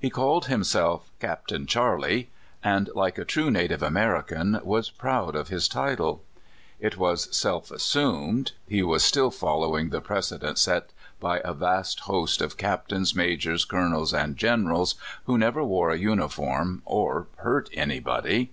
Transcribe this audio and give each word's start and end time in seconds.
He 0.00 0.08
called 0.08 0.46
himself 0.46 1.10
*' 1.14 1.20
Captain 1.20 1.66
Charley," 1.66 2.30
and, 2.64 2.88
like 2.94 3.18
a 3.18 3.26
true 3.26 3.50
native 3.50 3.82
American, 3.82 4.58
was 4.64 4.88
proud 4.88 5.36
of 5.36 5.48
his 5.48 5.68
title. 5.68 6.22
If 6.80 6.94
it 6.94 6.96
was 6.98 7.28
self 7.36 7.70
assumed, 7.70 8.52
he 8.66 8.82
was 8.82 9.02
(133) 9.04 9.20
134 9.20 9.20
CALIFORNIA 9.20 9.20
SKETCHES. 9.20 9.20
still 9.20 9.30
following 9.30 9.90
the 9.90 10.00
precedent 10.00 10.58
set 10.58 10.90
by 11.20 11.40
a 11.44 11.52
vast 11.52 12.00
host 12.00 12.40
of 12.40 12.56
captains, 12.56 13.14
majors, 13.14 13.66
colonels, 13.66 14.14
and 14.14 14.38
generals, 14.38 14.94
who 15.24 15.36
never 15.36 15.62
wore 15.62 15.90
a 15.90 15.98
uniform 15.98 16.80
or 16.86 17.26
hurt 17.36 17.68
anybody. 17.74 18.52